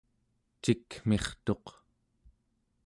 [0.63, 1.65] cikmirtuq